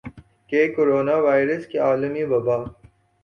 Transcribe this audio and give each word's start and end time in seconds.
کہ 0.49 0.61
corona 0.75 1.15
virus 1.25 1.63
کی 1.71 1.77
عالمی 1.87 2.23
وبا 2.31 2.57